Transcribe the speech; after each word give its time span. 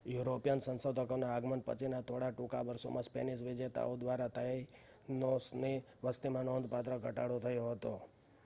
European 0.05 0.61
સંશોધકોના 0.61 1.33
આગમન 1.33 1.61
પછીના 1.61 2.01
થોડા 2.01 2.31
ટૂંકા 2.31 2.61
વર્ષોમાં 2.65 3.03
સ્પેનિશ 3.03 3.43
વિજેતાઓ 3.43 3.97
દ્વારા 3.97 4.29
તાઈનોસની 4.29 5.75
વસતીમાં 6.03 6.45
નોંધપાત્ર 6.45 6.97
ઘટાડો 6.97 7.37
થયો 7.39 7.67
હતો 7.67 7.93